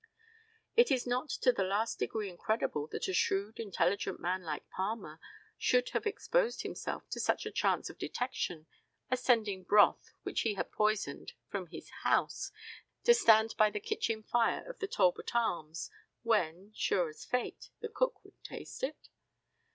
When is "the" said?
1.51-1.63, 13.69-13.79, 14.79-14.87, 17.81-17.87